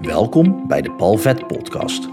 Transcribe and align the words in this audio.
Welkom 0.00 0.66
bij 0.66 0.82
de 0.82 0.90
Palvet 0.90 1.46
Podcast. 1.46 2.08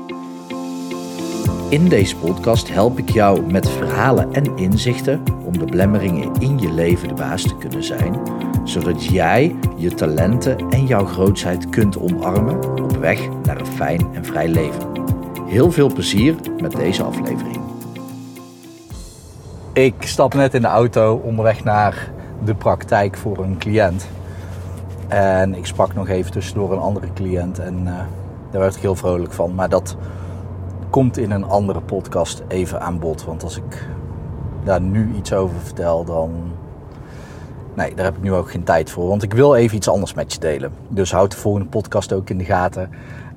In 1.69 1.90
deze 1.90 2.15
podcast 2.15 2.69
help 2.69 2.98
ik 2.98 3.10
jou 3.10 3.52
met 3.52 3.69
verhalen 3.69 4.33
en 4.33 4.57
inzichten 4.57 5.23
om 5.46 5.57
de 5.57 5.65
blemmeringen 5.65 6.34
in 6.39 6.60
je 6.60 6.71
leven 6.71 7.08
de 7.08 7.13
baas 7.13 7.42
te 7.42 7.58
kunnen 7.58 7.84
zijn, 7.84 8.21
zodat 8.63 9.05
jij 9.05 9.55
je 9.76 9.94
talenten 9.94 10.70
en 10.70 10.86
jouw 10.86 11.05
grootheid 11.05 11.70
kunt 11.70 12.00
omarmen 12.00 12.84
op 12.84 12.97
weg 12.97 13.29
naar 13.44 13.60
een 13.60 13.65
fijn 13.65 14.08
en 14.13 14.26
vrij 14.26 14.47
leven. 14.47 14.92
Heel 15.46 15.72
veel 15.72 15.94
plezier 15.94 16.36
met 16.62 16.72
deze 16.72 17.04
aflevering. 17.04 17.60
Ik 19.74 19.96
stap 20.00 20.34
net 20.34 20.54
in 20.54 20.62
de 20.62 20.68
auto 20.68 21.16
onderweg 21.16 21.64
naar 21.64 22.12
de 22.44 22.56
praktijk 22.56 23.18
voor 23.18 23.38
een 23.38 23.58
cliënt. 23.58 24.17
En 25.08 25.55
ik 25.55 25.66
sprak 25.66 25.94
nog 25.94 26.08
even 26.08 26.32
tussendoor 26.32 26.71
een 26.71 26.80
andere 26.80 27.14
cliënt 27.14 27.60
en 27.60 27.80
uh, 27.82 27.98
daar 28.52 28.62
werd 28.62 28.76
ik 28.76 28.82
heel 28.82 28.96
vrolijk 28.96 29.33
van. 29.33 29.56
Maar 29.56 29.70
dat 29.70 29.97
komt 30.89 31.18
in 31.18 31.32
een 31.32 31.43
andere 31.43 31.82
podcast 31.82 32.43
even 32.47 32.81
aan 32.81 32.99
bod. 32.99 33.25
Want 33.25 33.43
als 33.43 33.57
ik 33.57 33.88
daar 34.63 34.81
nu 34.81 35.13
iets 35.16 35.33
over 35.33 35.59
vertel, 35.59 36.05
dan. 36.05 36.31
Nee, 37.73 37.95
daar 37.95 38.05
heb 38.05 38.16
ik 38.16 38.21
nu 38.21 38.33
ook 38.33 38.52
geen 38.52 38.63
tijd 38.63 38.91
voor. 38.91 39.07
Want 39.07 39.23
ik 39.23 39.33
wil 39.33 39.55
even 39.55 39.77
iets 39.77 39.89
anders 39.89 40.13
met 40.13 40.33
je 40.33 40.39
delen. 40.39 40.71
Dus 40.88 41.11
houd 41.11 41.31
de 41.31 41.38
volgende 41.38 41.67
podcast 41.67 42.13
ook 42.13 42.30
in 42.30 42.38
de 42.38 42.45
gaten. 42.45 42.89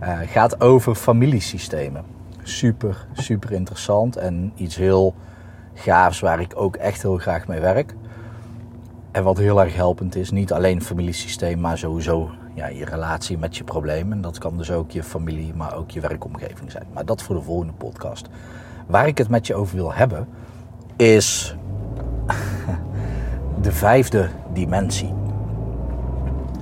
Uh, 0.02 0.18
gaat 0.26 0.60
over 0.60 0.94
familiesystemen. 0.94 2.04
Super, 2.42 3.06
super 3.12 3.52
interessant. 3.52 4.16
En 4.16 4.52
iets 4.54 4.76
heel 4.76 5.14
gaafs 5.74 6.20
waar 6.20 6.40
ik 6.40 6.52
ook 6.54 6.76
echt 6.76 7.02
heel 7.02 7.16
graag 7.16 7.46
mee 7.46 7.60
werk. 7.60 7.94
En 9.12 9.24
wat 9.24 9.38
heel 9.38 9.60
erg 9.60 9.74
helpend 9.74 10.16
is, 10.16 10.30
niet 10.30 10.52
alleen 10.52 10.76
het 10.76 10.86
familiesysteem, 10.86 11.60
maar 11.60 11.78
sowieso 11.78 12.30
ja, 12.54 12.66
je 12.66 12.84
relatie 12.84 13.38
met 13.38 13.56
je 13.56 13.64
problemen. 13.64 14.20
Dat 14.20 14.38
kan 14.38 14.56
dus 14.56 14.70
ook 14.70 14.90
je 14.90 15.02
familie, 15.02 15.54
maar 15.54 15.76
ook 15.76 15.90
je 15.90 16.00
werkomgeving 16.00 16.70
zijn. 16.70 16.86
Maar 16.92 17.04
dat 17.04 17.22
voor 17.22 17.34
de 17.34 17.42
volgende 17.42 17.72
podcast. 17.72 18.28
Waar 18.86 19.06
ik 19.06 19.18
het 19.18 19.28
met 19.28 19.46
je 19.46 19.54
over 19.54 19.76
wil 19.76 19.92
hebben, 19.92 20.28
is 20.96 21.56
de 23.62 23.72
vijfde 23.72 24.28
dimensie. 24.52 25.14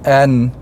En 0.02 0.54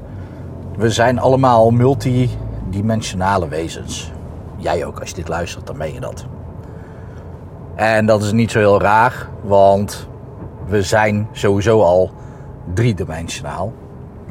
we 0.77 0.91
zijn 0.91 1.19
allemaal 1.19 1.71
multidimensionale 1.71 3.49
wezens. 3.49 4.13
Jij 4.57 4.85
ook, 4.85 5.01
als 5.01 5.09
je 5.09 5.15
dit 5.15 5.29
luistert, 5.29 5.67
dan 5.67 5.79
ben 5.79 5.93
je 5.93 6.01
dat. 6.01 6.27
En 7.75 8.07
dat 8.07 8.23
is 8.23 8.33
niet 8.33 8.51
zo 8.51 8.59
heel 8.59 8.81
raar, 8.81 9.29
want 9.43 10.09
we 10.67 10.83
zijn 10.83 11.29
sowieso 11.33 11.83
al 11.83 12.11
driedimensionaal. 12.75 13.73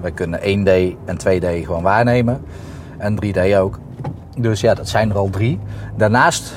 We 0.01 0.11
kunnen 0.11 0.39
1D 0.39 0.97
en 1.05 1.17
2D 1.19 1.65
gewoon 1.65 1.83
waarnemen. 1.83 2.41
En 2.97 3.17
3D 3.25 3.57
ook. 3.57 3.79
Dus 4.37 4.61
ja, 4.61 4.73
dat 4.73 4.89
zijn 4.89 5.09
er 5.09 5.17
al 5.17 5.29
drie. 5.29 5.59
Daarnaast 5.95 6.53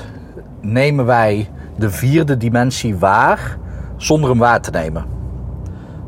nemen 0.61 1.05
wij 1.05 1.49
de 1.75 1.89
vierde 1.89 2.37
dimensie 2.37 2.97
waar 2.97 3.57
zonder 3.97 4.29
hem 4.29 4.39
waar 4.39 4.61
te 4.61 4.71
nemen. 4.71 5.05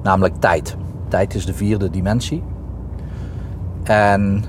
Namelijk 0.04 0.36
tijd. 0.40 0.76
Tijd 1.08 1.34
is 1.34 1.46
de 1.46 1.54
vierde 1.54 1.90
dimensie. 1.90 2.44
En 3.84 4.44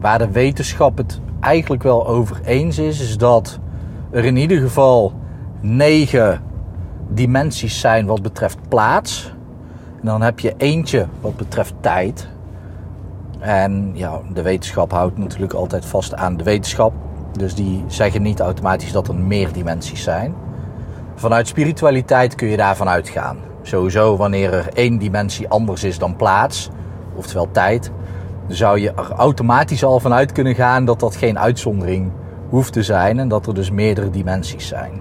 waar 0.00 0.18
de 0.18 0.30
wetenschap 0.30 0.96
het 0.96 1.20
eigenlijk 1.40 1.82
wel 1.82 2.06
over 2.06 2.40
eens 2.44 2.78
is, 2.78 3.00
is 3.00 3.18
dat 3.18 3.58
er 4.10 4.24
in 4.24 4.36
ieder 4.36 4.58
geval 4.58 5.12
negen 5.60 6.40
dimensies 7.14 7.80
zijn 7.80 8.06
wat 8.06 8.22
betreft 8.22 8.58
plaats. 8.68 9.32
En 10.00 10.06
dan 10.06 10.22
heb 10.22 10.40
je 10.40 10.54
eentje 10.56 11.06
wat 11.20 11.36
betreft 11.36 11.74
tijd. 11.80 12.28
En 13.38 13.90
ja, 13.94 14.20
de 14.32 14.42
wetenschap 14.42 14.90
houdt 14.90 15.18
natuurlijk 15.18 15.52
altijd 15.52 15.84
vast 15.84 16.14
aan 16.14 16.36
de 16.36 16.44
wetenschap. 16.44 16.92
Dus 17.32 17.54
die 17.54 17.84
zeggen 17.86 18.22
niet 18.22 18.40
automatisch 18.40 18.92
dat 18.92 19.08
er 19.08 19.14
meer 19.14 19.52
dimensies 19.52 20.02
zijn. 20.02 20.34
Vanuit 21.14 21.48
spiritualiteit 21.48 22.34
kun 22.34 22.48
je 22.48 22.56
daarvan 22.56 22.88
uitgaan. 22.88 23.36
Sowieso 23.62 24.16
wanneer 24.16 24.52
er 24.52 24.68
één 24.72 24.98
dimensie 24.98 25.48
anders 25.48 25.84
is 25.84 25.98
dan 25.98 26.16
plaats, 26.16 26.70
oftewel 27.14 27.48
tijd, 27.50 27.90
zou 28.48 28.80
je 28.80 28.90
er 28.90 29.12
automatisch 29.12 29.84
al 29.84 30.00
vanuit 30.00 30.32
kunnen 30.32 30.54
gaan 30.54 30.84
dat 30.84 31.00
dat 31.00 31.16
geen 31.16 31.38
uitzondering 31.38 32.12
hoeft 32.48 32.72
te 32.72 32.82
zijn 32.82 33.18
en 33.18 33.28
dat 33.28 33.46
er 33.46 33.54
dus 33.54 33.70
meerdere 33.70 34.10
dimensies 34.10 34.68
zijn. 34.68 35.00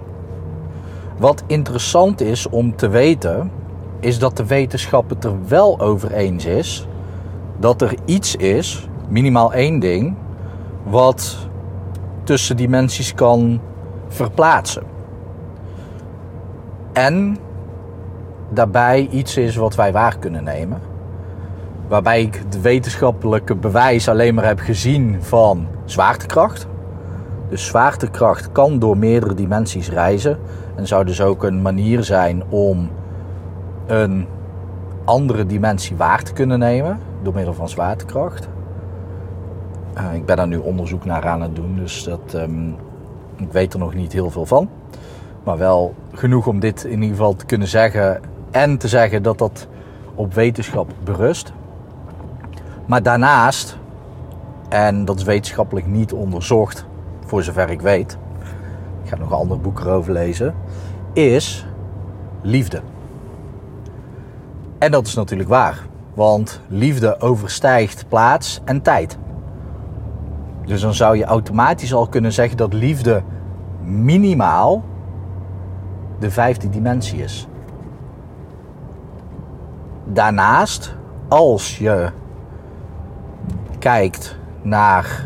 Wat 1.18 1.44
interessant 1.47 2.22
is 2.22 2.50
om 2.50 2.75
te 2.75 2.88
weten, 2.88 3.51
is 4.00 4.19
dat 4.19 4.38
de 4.38 4.46
wetenschap 4.46 5.09
het 5.09 5.24
er 5.24 5.47
wel 5.47 5.79
over 5.79 6.12
eens 6.12 6.46
is 6.46 6.88
dat 7.63 7.81
er 7.81 7.96
iets 8.06 8.35
is, 8.35 8.88
minimaal 9.09 9.53
één 9.53 9.79
ding, 9.79 10.16
wat 10.84 11.47
tussen 12.23 12.57
dimensies 12.57 13.13
kan 13.13 13.62
verplaatsen. 14.07 14.84
En 16.94 17.38
daarbij 18.50 19.07
iets 19.12 19.38
is 19.38 19.56
wat 19.56 19.75
wij 19.75 19.91
waar 19.91 20.18
kunnen 20.18 20.44
nemen. 20.44 20.81
Waarbij 21.88 22.22
ik 22.22 22.35
het 22.35 22.62
wetenschappelijke 22.62 23.56
bewijs 23.56 24.07
alleen 24.07 24.34
maar 24.34 24.46
heb 24.46 24.59
gezien 24.59 25.18
van 25.19 25.68
zwaartekracht. 25.85 26.68
Dus 27.49 27.65
zwaartekracht 27.65 28.51
kan 28.51 28.79
door 28.79 28.97
meerdere 28.97 29.33
dimensies 29.33 29.89
reizen. 29.89 30.37
En 30.75 30.87
zou 30.87 31.05
dus 31.05 31.21
ook 31.21 31.43
een 31.43 31.61
manier 31.61 32.03
zijn 32.03 32.43
om 32.49 32.89
een 33.85 34.27
andere 35.05 35.45
dimensie 35.45 35.95
waar 35.95 36.23
te 36.23 36.33
kunnen 36.33 36.59
nemen 36.59 36.99
door 37.21 37.33
middel 37.33 37.53
van 37.53 37.69
zwaartekracht. 37.69 38.47
Uh, 39.97 40.13
ik 40.13 40.25
ben 40.25 40.37
daar 40.37 40.47
nu 40.47 40.57
onderzoek 40.57 41.05
naar 41.05 41.27
aan 41.27 41.41
het 41.41 41.55
doen, 41.55 41.75
dus 41.75 42.03
dat, 42.03 42.33
um, 42.35 42.75
ik 43.35 43.51
weet 43.51 43.73
er 43.73 43.79
nog 43.79 43.93
niet 43.93 44.13
heel 44.13 44.29
veel 44.29 44.45
van. 44.45 44.69
Maar 45.43 45.57
wel 45.57 45.93
genoeg 46.13 46.47
om 46.47 46.59
dit 46.59 46.83
in 46.83 47.01
ieder 47.01 47.09
geval 47.09 47.35
te 47.35 47.45
kunnen 47.45 47.67
zeggen 47.67 48.21
en 48.51 48.77
te 48.77 48.87
zeggen 48.87 49.23
dat 49.23 49.37
dat 49.37 49.67
op 50.15 50.33
wetenschap 50.33 50.91
berust. 51.03 51.53
Maar 52.85 53.03
daarnaast, 53.03 53.77
en 54.69 55.05
dat 55.05 55.17
is 55.17 55.23
wetenschappelijk 55.23 55.87
niet 55.87 56.13
onderzocht, 56.13 56.85
voor 57.33 57.44
zover 57.44 57.69
ik 57.69 57.81
weet, 57.81 58.17
ik 59.03 59.09
ga 59.09 59.17
nog 59.17 59.29
een 59.29 59.38
ander 59.38 59.59
boek 59.59 59.79
erover 59.79 60.13
lezen, 60.13 60.55
is 61.13 61.66
liefde. 62.41 62.81
En 64.77 64.91
dat 64.91 65.07
is 65.07 65.13
natuurlijk 65.13 65.49
waar, 65.49 65.85
want 66.13 66.61
liefde 66.67 67.19
overstijgt 67.19 68.05
plaats 68.07 68.61
en 68.66 68.81
tijd. 68.81 69.17
Dus 70.66 70.81
dan 70.81 70.93
zou 70.93 71.17
je 71.17 71.23
automatisch 71.23 71.93
al 71.93 72.07
kunnen 72.07 72.31
zeggen 72.31 72.57
dat 72.57 72.73
liefde 72.73 73.23
minimaal 73.83 74.83
de 76.19 76.31
vijfde 76.31 76.69
dimensie 76.69 77.23
is. 77.23 77.47
Daarnaast, 80.05 80.95
als 81.27 81.77
je 81.77 82.11
kijkt 83.79 84.38
naar 84.61 85.25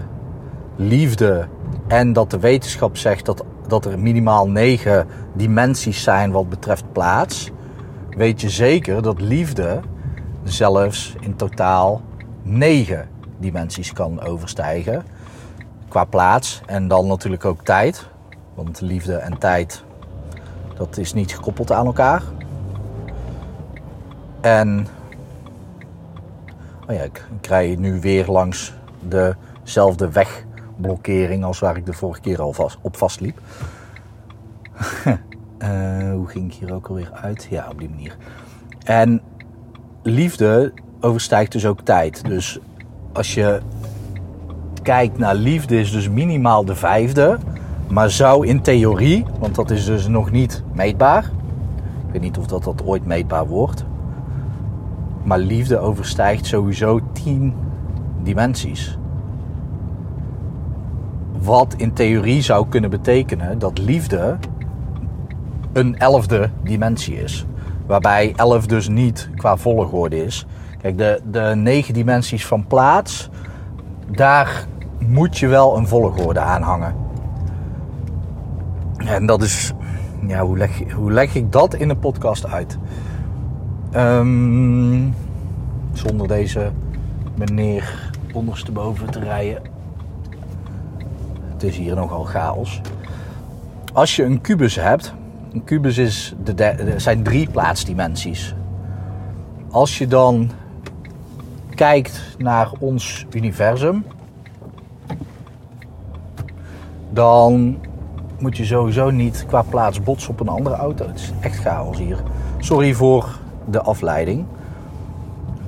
liefde 0.75 1.47
en 1.87 2.13
dat 2.13 2.31
de 2.31 2.39
wetenschap 2.39 2.97
zegt 2.97 3.25
dat, 3.25 3.43
dat 3.67 3.85
er 3.85 3.99
minimaal 3.99 4.49
negen 4.49 5.07
dimensies 5.33 6.03
zijn 6.03 6.31
wat 6.31 6.49
betreft 6.49 6.91
plaats, 6.91 7.51
weet 8.09 8.41
je 8.41 8.49
zeker 8.49 9.01
dat 9.01 9.21
liefde 9.21 9.79
zelfs 10.43 11.15
in 11.19 11.35
totaal 11.35 12.01
negen 12.41 13.07
dimensies 13.39 13.93
kan 13.93 14.21
overstijgen 14.21 15.03
qua 15.87 16.03
plaats 16.03 16.61
en 16.65 16.87
dan 16.87 17.07
natuurlijk 17.07 17.45
ook 17.45 17.63
tijd. 17.63 18.07
Want 18.55 18.81
liefde 18.81 19.15
en 19.15 19.37
tijd, 19.37 19.83
dat 20.75 20.97
is 20.97 21.13
niet 21.13 21.35
gekoppeld 21.35 21.71
aan 21.71 21.85
elkaar. 21.85 22.23
En 24.41 24.87
oh 26.87 26.95
ja, 26.95 27.01
ik 27.01 27.25
krijg 27.41 27.77
nu 27.77 27.99
weer 27.99 28.27
langs 28.27 28.73
dezelfde 29.01 30.11
wegblokkering 30.77 31.43
als 31.43 31.59
waar 31.59 31.77
ik 31.77 31.85
de 31.85 31.93
vorige 31.93 32.21
keer 32.21 32.41
al 32.41 32.53
vast, 32.53 32.77
op 32.81 32.97
vastliep. 32.97 33.39
uh, 35.61 36.11
hoe 36.17 36.27
ging 36.27 36.53
ik 36.53 36.59
hier 36.59 36.73
ook 36.73 36.87
alweer 36.87 37.11
uit? 37.13 37.47
Ja, 37.49 37.67
op 37.71 37.79
die 37.79 37.89
manier. 37.89 38.17
En 38.83 39.21
liefde 40.03 40.73
overstijgt 40.99 41.51
dus 41.51 41.65
ook 41.65 41.81
tijd. 41.81 42.25
Dus 42.25 42.59
als 43.13 43.33
je 43.33 43.59
kijkt 44.83 45.17
naar 45.17 45.35
liefde 45.35 45.79
is 45.79 45.91
dus 45.91 46.09
minimaal 46.09 46.65
de 46.65 46.75
vijfde. 46.75 47.37
Maar 47.87 48.09
zou 48.09 48.47
in 48.47 48.61
theorie, 48.61 49.25
want 49.39 49.55
dat 49.55 49.71
is 49.71 49.85
dus 49.85 50.07
nog 50.07 50.31
niet 50.31 50.63
meetbaar. 50.73 51.23
Ik 52.05 52.11
weet 52.11 52.21
niet 52.21 52.37
of 52.37 52.47
dat, 52.47 52.63
dat 52.63 52.85
ooit 52.85 53.05
meetbaar 53.05 53.47
wordt. 53.47 53.85
Maar 55.23 55.39
liefde 55.39 55.77
overstijgt 55.77 56.45
sowieso 56.45 56.99
tien 57.11 57.53
dimensies. 58.23 58.96
Wat 61.41 61.73
in 61.77 61.93
theorie 61.93 62.41
zou 62.41 62.67
kunnen 62.69 62.89
betekenen 62.89 63.59
dat 63.59 63.77
liefde 63.77 64.37
een 65.73 65.97
elfde 65.97 66.49
dimensie 66.63 67.23
is. 67.23 67.45
Waarbij 67.85 68.33
elf 68.35 68.65
dus 68.65 68.87
niet 68.87 69.29
qua 69.35 69.57
volgorde 69.57 70.25
is. 70.25 70.45
Kijk, 70.81 70.97
de, 70.97 71.21
de 71.31 71.53
negen 71.55 71.93
dimensies 71.93 72.45
van 72.45 72.67
plaats, 72.67 73.29
daar 74.11 74.65
moet 74.99 75.37
je 75.37 75.47
wel 75.47 75.77
een 75.77 75.87
volgorde 75.87 76.39
aan 76.39 76.61
hangen. 76.61 76.95
En 78.97 79.25
dat 79.25 79.41
is, 79.41 79.73
ja, 80.27 80.41
hoe 80.41 80.57
leg, 80.57 80.91
hoe 80.91 81.11
leg 81.11 81.35
ik 81.35 81.51
dat 81.51 81.73
in 81.73 81.89
een 81.89 81.99
podcast 81.99 82.47
uit? 82.47 82.77
Ehm, 83.91 85.09
zonder 85.93 86.27
deze 86.27 86.71
meneer 87.35 88.11
ondersteboven 88.33 89.11
te 89.11 89.19
rijden. 89.19 89.76
Het 91.57 91.65
is 91.65 91.77
hier 91.77 91.95
nogal 91.95 92.23
chaos. 92.23 92.81
Als 93.93 94.15
je 94.15 94.23
een 94.23 94.41
kubus 94.41 94.75
hebt, 94.75 95.13
een 95.53 95.63
kubus 95.63 95.97
is 95.97 96.35
de 96.43 96.93
zijn 96.97 97.23
drie 97.23 97.49
plaatsdimensies. 97.49 98.55
Als 99.69 99.97
je 99.97 100.07
dan 100.07 100.49
kijkt 101.75 102.35
naar 102.37 102.71
ons 102.79 103.25
universum, 103.31 104.05
dan 107.09 107.77
moet 108.39 108.57
je 108.57 108.65
sowieso 108.65 109.09
niet 109.09 109.45
qua 109.47 109.61
plaats 109.61 110.03
botsen 110.03 110.31
op 110.31 110.39
een 110.39 110.47
andere 110.47 110.75
auto. 110.75 111.07
Het 111.07 111.19
is 111.19 111.31
echt 111.39 111.59
chaos 111.59 111.97
hier. 111.97 112.17
Sorry 112.59 112.93
voor 112.93 113.39
de 113.69 113.81
afleiding. 113.81 114.45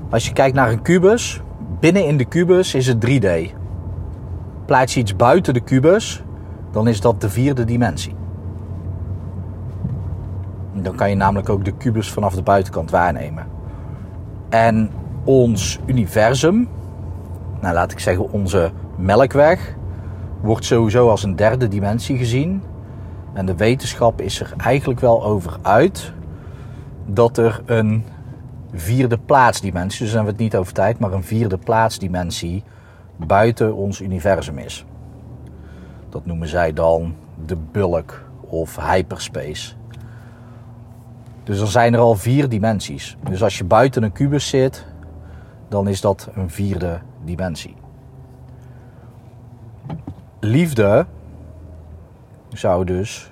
Als 0.10 0.26
je 0.26 0.34
kijkt 0.34 0.56
naar 0.56 0.72
een 0.72 0.82
kubus, 0.82 1.42
binnen 1.80 2.06
in 2.06 2.18
de 2.18 2.26
kubus 2.26 2.74
is 2.74 2.88
het 2.88 3.06
3D. 3.08 3.59
Plaats 4.70 4.94
je 4.94 5.00
iets 5.00 5.16
buiten 5.16 5.54
de 5.54 5.60
kubus, 5.60 6.24
dan 6.72 6.88
is 6.88 7.02
dat 7.02 7.22
de 7.22 7.30
vierde 7.30 7.64
dimensie. 7.64 8.16
Dan 10.74 10.96
kan 10.96 11.10
je 11.10 11.16
namelijk 11.16 11.50
ook 11.50 11.66
de 11.66 11.72
kubus 11.72 12.12
vanaf 12.12 12.36
de 12.36 12.42
buitenkant 12.42 12.92
waarnemen. 12.92 13.48
En 14.50 14.90
ons 15.24 15.80
universum, 15.86 16.68
nou 17.62 17.74
laat 17.74 17.92
ik 17.92 18.00
zeggen 18.00 18.32
onze 18.32 18.72
melkweg, 18.96 19.76
wordt 20.42 20.66
sowieso 20.66 21.10
als 21.10 21.24
een 21.24 21.36
derde 21.36 21.68
dimensie 21.68 22.18
gezien. 22.18 22.64
En 23.34 23.46
de 23.46 23.56
wetenschap 23.56 24.22
is 24.22 24.40
er 24.40 24.54
eigenlijk 24.58 25.00
wel 25.00 25.24
over 25.24 25.58
uit 25.62 26.14
dat 27.06 27.38
er 27.38 27.62
een 27.66 28.04
vierde 28.74 29.18
plaatsdimensie, 29.18 30.00
dus 30.00 30.14
dan 30.14 30.16
hebben 30.16 30.38
we 30.38 30.44
het 30.44 30.54
niet 30.54 30.62
over 30.62 30.74
tijd, 30.74 31.00
maar 31.00 31.14
een 31.14 31.24
vierde 31.24 31.58
plaatsdimensie 31.58 32.64
buiten 33.28 33.76
ons 33.76 34.02
universum 34.02 34.58
is. 34.58 34.86
Dat 36.10 36.26
noemen 36.26 36.48
zij 36.48 36.74
dan 36.74 37.16
de 37.46 37.56
bulk 37.56 38.24
of 38.40 38.76
hyperspace. 38.76 39.74
Dus 41.44 41.58
dan 41.58 41.68
zijn 41.68 41.94
er 41.94 42.00
al 42.00 42.16
vier 42.16 42.50
dimensies. 42.50 43.18
Dus 43.30 43.44
als 43.44 43.58
je 43.58 43.64
buiten 43.64 44.04
een 44.04 44.12
kubus 44.12 44.48
zit, 44.48 44.86
dan 45.68 45.88
is 45.88 46.02
dat 46.02 46.30
een 46.34 46.50
vierde 46.50 47.00
dimensie. 47.24 47.76
Liefde 50.40 51.06
zou 52.50 52.86
dus 52.86 53.32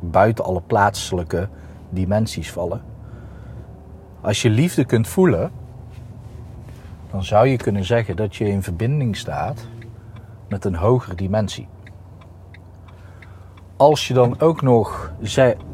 buiten 0.00 0.44
alle 0.44 0.60
plaatselijke 0.60 1.48
dimensies 1.88 2.52
vallen. 2.52 2.82
Als 4.20 4.42
je 4.42 4.50
liefde 4.50 4.84
kunt 4.84 5.08
voelen, 5.08 5.50
dan 7.10 7.24
zou 7.24 7.46
je 7.46 7.56
kunnen 7.56 7.84
zeggen 7.84 8.16
dat 8.16 8.36
je 8.36 8.48
in 8.48 8.62
verbinding 8.62 9.16
staat 9.16 9.66
met 10.48 10.64
een 10.64 10.74
hogere 10.74 11.14
dimensie. 11.14 11.68
Als 13.76 14.08
je 14.08 14.14
dan 14.14 14.40
ook 14.40 14.62
nog 14.62 15.12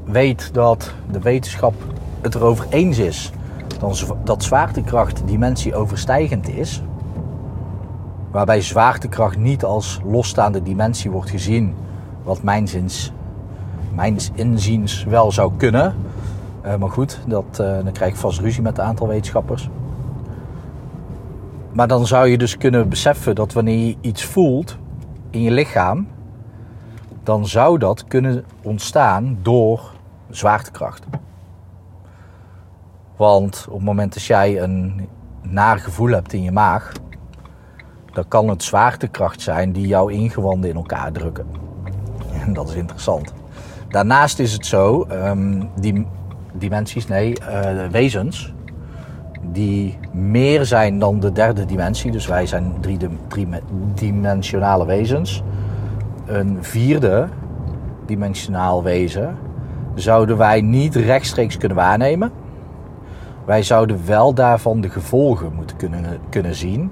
weet 0.04 0.54
dat 0.54 0.94
de 1.10 1.20
wetenschap 1.20 1.74
het 2.20 2.34
erover 2.34 2.66
eens 2.70 2.98
is 2.98 3.32
dat 4.24 4.42
zwaartekracht 4.42 5.26
dimensie 5.26 5.74
overstijgend 5.74 6.48
is, 6.48 6.82
waarbij 8.30 8.60
zwaartekracht 8.60 9.36
niet 9.36 9.64
als 9.64 10.00
losstaande 10.04 10.62
dimensie 10.62 11.10
wordt 11.10 11.30
gezien, 11.30 11.74
wat 12.22 12.42
mijn 12.42 12.68
inziens 14.34 15.04
wel 15.04 15.32
zou 15.32 15.52
kunnen. 15.56 15.94
Uh, 16.64 16.76
maar 16.76 16.90
goed, 16.90 17.18
dat, 17.26 17.44
uh, 17.50 17.56
dan 17.56 17.92
krijg 17.92 18.12
ik 18.12 18.18
vast 18.18 18.40
ruzie 18.40 18.62
met 18.62 18.78
een 18.78 18.84
aantal 18.84 19.08
wetenschappers. 19.08 19.68
Maar 21.76 21.88
dan 21.88 22.06
zou 22.06 22.28
je 22.28 22.38
dus 22.38 22.56
kunnen 22.56 22.88
beseffen 22.88 23.34
dat 23.34 23.52
wanneer 23.52 23.86
je 23.86 23.96
iets 24.00 24.24
voelt 24.24 24.76
in 25.30 25.42
je 25.42 25.50
lichaam, 25.50 26.08
dan 27.22 27.46
zou 27.46 27.78
dat 27.78 28.04
kunnen 28.04 28.44
ontstaan 28.62 29.38
door 29.42 29.92
zwaartekracht. 30.30 31.04
Want 33.16 33.66
op 33.68 33.74
het 33.74 33.84
moment 33.84 34.14
dat 34.14 34.22
jij 34.22 34.62
een 34.62 35.08
naar 35.42 35.78
gevoel 35.78 36.10
hebt 36.10 36.32
in 36.32 36.42
je 36.42 36.52
maag, 36.52 36.92
dan 38.12 38.28
kan 38.28 38.48
het 38.48 38.62
zwaartekracht 38.62 39.40
zijn 39.40 39.72
die 39.72 39.86
jouw 39.86 40.08
ingewanden 40.08 40.70
in 40.70 40.76
elkaar 40.76 41.12
drukken. 41.12 41.46
En 42.46 42.52
dat 42.52 42.68
is 42.68 42.74
interessant. 42.74 43.32
Daarnaast 43.88 44.38
is 44.38 44.52
het 44.52 44.66
zo, 44.66 45.06
um, 45.10 45.70
die 45.80 46.06
dimensies, 46.52 47.06
nee, 47.06 47.36
uh, 47.40 47.86
wezens, 47.86 48.54
die 49.52 49.98
meer 50.12 50.64
zijn 50.64 50.98
dan 50.98 51.20
de 51.20 51.32
derde 51.32 51.64
dimensie. 51.64 52.10
Dus 52.10 52.26
wij 52.26 52.46
zijn 52.46 52.74
driedimensionale 53.94 54.86
wezens. 54.86 55.42
Een 56.26 56.58
vierde 56.60 57.28
dimensionaal 58.06 58.82
wezen 58.82 59.36
zouden 59.94 60.36
wij 60.36 60.60
niet 60.60 60.94
rechtstreeks 60.94 61.56
kunnen 61.56 61.76
waarnemen. 61.76 62.32
Wij 63.44 63.62
zouden 63.62 64.06
wel 64.06 64.34
daarvan 64.34 64.80
de 64.80 64.88
gevolgen 64.88 65.52
moeten 65.54 65.76
kunnen, 65.76 66.04
kunnen 66.28 66.54
zien. 66.54 66.90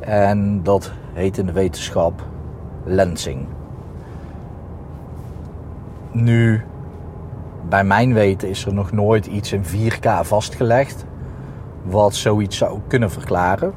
En 0.00 0.62
dat 0.62 0.92
heet 1.12 1.38
in 1.38 1.46
de 1.46 1.52
wetenschap 1.52 2.22
lensing. 2.84 3.46
Nu, 6.12 6.64
bij 7.68 7.84
mijn 7.84 8.14
weten 8.14 8.48
is 8.48 8.66
er 8.66 8.74
nog 8.74 8.92
nooit 8.92 9.26
iets 9.26 9.52
in 9.52 9.64
4K 9.64 10.20
vastgelegd 10.22 11.04
wat 11.82 12.14
zoiets 12.14 12.56
zou 12.56 12.78
kunnen 12.86 13.10
verklaren. 13.10 13.72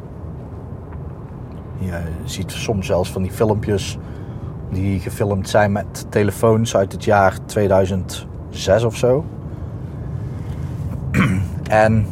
Je 1.77 2.01
ziet 2.23 2.51
soms 2.51 2.85
zelfs 2.85 3.11
van 3.11 3.21
die 3.21 3.31
filmpjes 3.31 3.97
die 4.69 4.99
gefilmd 4.99 5.49
zijn 5.49 5.71
met 5.71 6.05
telefoons 6.09 6.75
uit 6.75 6.91
het 6.91 7.03
jaar 7.03 7.45
2006 7.45 8.83
of 8.83 8.95
zo. 8.95 9.25
En 11.63 12.05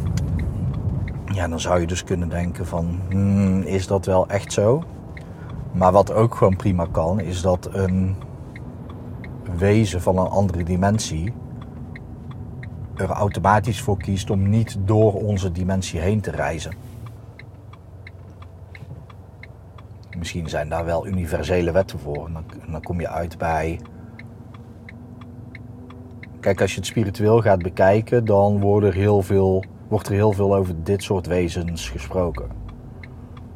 ja, 1.25 1.47
dan 1.47 1.59
zou 1.59 1.79
je 1.79 1.87
dus 1.87 2.03
kunnen 2.03 2.29
denken 2.29 2.65
van, 2.65 2.99
hmm, 3.09 3.61
is 3.61 3.87
dat 3.87 4.05
wel 4.05 4.27
echt 4.27 4.53
zo? 4.53 4.83
Maar 5.71 5.91
wat 5.91 6.13
ook 6.13 6.35
gewoon 6.35 6.55
prima 6.55 6.87
kan, 6.91 7.19
is 7.19 7.41
dat 7.41 7.69
een 7.71 8.15
wezen 9.57 10.01
van 10.01 10.17
een 10.17 10.27
andere 10.27 10.63
dimensie 10.63 11.33
er 13.01 13.09
automatisch 13.09 13.81
voor 13.81 13.97
kiest 13.97 14.29
om 14.29 14.49
niet 14.49 14.77
door 14.85 15.13
onze 15.13 15.51
dimensie 15.51 15.99
heen 15.99 16.21
te 16.21 16.31
reizen. 16.31 16.73
Misschien 20.17 20.49
zijn 20.49 20.69
daar 20.69 20.85
wel 20.85 21.07
universele 21.07 21.71
wetten 21.71 21.99
voor. 21.99 22.29
Dan, 22.33 22.43
dan 22.71 22.81
kom 22.81 22.99
je 22.99 23.09
uit 23.09 23.37
bij. 23.37 23.79
Kijk, 26.39 26.61
als 26.61 26.71
je 26.71 26.77
het 26.77 26.87
spiritueel 26.87 27.41
gaat 27.41 27.61
bekijken, 27.61 28.25
dan 28.25 28.59
wordt 28.59 28.87
er 28.87 28.93
heel 28.93 29.21
veel, 29.21 29.63
wordt 29.87 30.07
er 30.07 30.13
heel 30.13 30.31
veel 30.31 30.55
over 30.55 30.83
dit 30.83 31.03
soort 31.03 31.27
wezens 31.27 31.89
gesproken. 31.89 32.49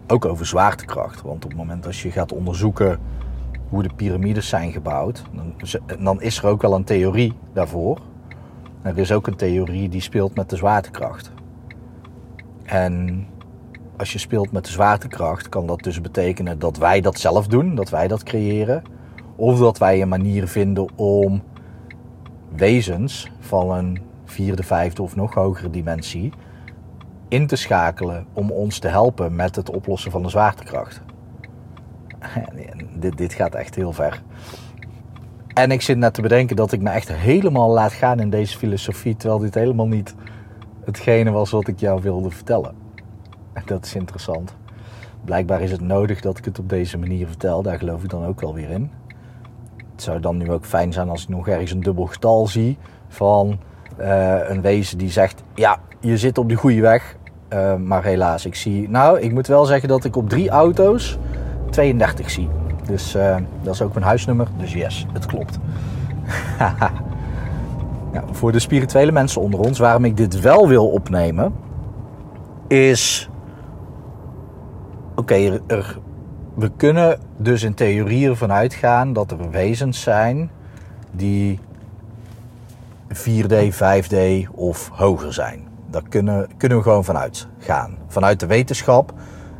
Ook 0.07 0.25
over 0.25 0.45
zwaartekracht. 0.45 1.21
Want 1.21 1.43
op 1.45 1.49
het 1.49 1.59
moment 1.59 1.83
dat 1.83 1.97
je 1.97 2.11
gaat 2.11 2.33
onderzoeken 2.33 2.99
hoe 3.69 3.83
de 3.83 3.93
piramides 3.95 4.47
zijn 4.47 4.71
gebouwd, 4.71 5.23
dan, 5.31 5.53
dan 5.99 6.21
is 6.21 6.37
er 6.37 6.45
ook 6.45 6.61
wel 6.61 6.73
een 6.73 6.83
theorie 6.83 7.33
daarvoor. 7.53 7.99
Er 8.85 8.97
is 8.97 9.11
ook 9.11 9.27
een 9.27 9.35
theorie 9.35 9.89
die 9.89 10.01
speelt 10.01 10.35
met 10.35 10.49
de 10.49 10.55
zwaartekracht. 10.55 11.31
En 12.63 13.25
als 13.97 14.13
je 14.13 14.19
speelt 14.19 14.51
met 14.51 14.65
de 14.65 14.71
zwaartekracht, 14.71 15.49
kan 15.49 15.67
dat 15.67 15.79
dus 15.79 16.01
betekenen 16.01 16.59
dat 16.59 16.77
wij 16.77 17.01
dat 17.01 17.19
zelf 17.19 17.47
doen, 17.47 17.75
dat 17.75 17.89
wij 17.89 18.07
dat 18.07 18.23
creëren. 18.23 18.83
Of 19.35 19.59
dat 19.59 19.77
wij 19.77 20.01
een 20.01 20.07
manier 20.07 20.47
vinden 20.47 20.97
om 20.97 21.43
wezens 22.55 23.31
van 23.39 23.71
een 23.71 24.01
vierde, 24.25 24.63
vijfde 24.63 25.01
of 25.01 25.15
nog 25.15 25.33
hogere 25.33 25.69
dimensie 25.69 26.33
in 27.27 27.47
te 27.47 27.55
schakelen 27.55 28.25
om 28.33 28.51
ons 28.51 28.79
te 28.79 28.87
helpen 28.87 29.35
met 29.35 29.55
het 29.55 29.69
oplossen 29.69 30.11
van 30.11 30.23
de 30.23 30.29
zwaartekracht. 30.29 31.01
dit, 32.99 33.17
dit 33.17 33.33
gaat 33.33 33.55
echt 33.55 33.75
heel 33.75 33.93
ver. 33.93 34.21
En 35.55 35.71
ik 35.71 35.81
zit 35.81 35.97
net 35.97 36.13
te 36.13 36.21
bedenken 36.21 36.55
dat 36.55 36.71
ik 36.71 36.81
me 36.81 36.89
echt 36.89 37.13
helemaal 37.13 37.69
laat 37.69 37.93
gaan 37.93 38.19
in 38.19 38.29
deze 38.29 38.57
filosofie, 38.57 39.15
terwijl 39.15 39.39
dit 39.39 39.53
helemaal 39.53 39.87
niet 39.87 40.15
hetgene 40.83 41.31
was 41.31 41.51
wat 41.51 41.67
ik 41.67 41.79
jou 41.79 42.01
wilde 42.01 42.31
vertellen. 42.31 42.75
En 43.53 43.63
dat 43.65 43.85
is 43.85 43.95
interessant. 43.95 44.55
Blijkbaar 45.25 45.61
is 45.61 45.71
het 45.71 45.81
nodig 45.81 46.21
dat 46.21 46.37
ik 46.37 46.45
het 46.45 46.59
op 46.59 46.69
deze 46.69 46.97
manier 46.97 47.27
vertel, 47.27 47.61
daar 47.61 47.77
geloof 47.77 48.03
ik 48.03 48.09
dan 48.09 48.25
ook 48.25 48.41
wel 48.41 48.53
weer 48.53 48.69
in. 48.69 48.91
Het 49.91 50.03
zou 50.03 50.19
dan 50.19 50.37
nu 50.37 50.51
ook 50.51 50.65
fijn 50.65 50.93
zijn 50.93 51.09
als 51.09 51.23
ik 51.23 51.29
nog 51.29 51.47
ergens 51.47 51.71
een 51.71 51.83
dubbel 51.83 52.05
getal 52.05 52.47
zie 52.47 52.77
van 53.07 53.59
uh, 53.99 54.49
een 54.49 54.61
wezen 54.61 54.97
die 54.97 55.09
zegt: 55.09 55.43
Ja, 55.53 55.77
je 55.99 56.17
zit 56.17 56.37
op 56.37 56.49
de 56.49 56.55
goede 56.55 56.81
weg, 56.81 57.15
Eh, 57.47 57.75
maar 57.75 58.03
helaas, 58.03 58.45
ik 58.45 58.55
zie... 58.55 58.89
Nou, 58.89 59.19
ik 59.19 59.31
moet 59.31 59.47
wel 59.47 59.65
zeggen 59.65 59.89
dat 59.89 60.03
ik 60.03 60.15
op 60.15 60.29
drie 60.29 60.49
auto's 60.49 61.17
32 61.69 62.29
zie. 62.29 62.49
Dus 62.85 63.15
eh, 63.15 63.37
dat 63.61 63.73
is 63.73 63.81
ook 63.81 63.93
mijn 63.93 64.05
huisnummer. 64.05 64.47
Dus 64.57 64.73
yes, 64.73 65.05
het 65.13 65.25
klopt. 65.25 65.59
voor 68.31 68.51
de 68.51 68.59
spirituele 68.59 69.11
mensen 69.11 69.41
onder 69.41 69.59
ons, 69.59 69.79
waarom 69.79 70.05
ik 70.05 70.17
dit 70.17 70.39
wel 70.39 70.67
wil 70.67 70.87
opnemen, 70.87 71.53
is... 72.67 73.29
Oké, 75.15 75.61
er, 75.67 75.97
we 76.53 76.71
kunnen 76.77 77.19
dus 77.37 77.63
in 77.63 77.73
theorie 77.73 78.29
ervan 78.29 78.51
uitgaan 78.51 79.13
dat 79.13 79.31
er 79.31 79.49
wezens 79.49 80.01
zijn 80.01 80.49
die 81.11 81.59
4D, 83.13 83.73
5D 83.73 84.49
of 84.51 84.89
hoger 84.93 85.33
zijn. 85.33 85.67
Daar 85.89 86.03
kunnen, 86.09 86.47
kunnen 86.57 86.77
we 86.77 86.83
gewoon 86.83 87.03
vanuit 87.03 87.47
gaan. 87.59 87.97
Vanuit 88.07 88.39
de 88.39 88.45
wetenschap 88.45 89.13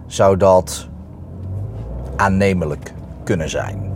zou 0.05 0.38
dat 0.38 0.89
aannemelijk 2.15 2.94
kunnen 3.25 3.50
zijn. 3.50 3.94